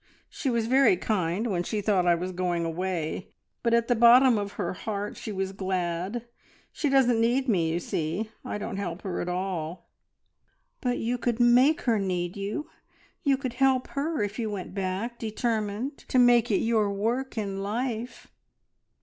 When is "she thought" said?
1.61-2.07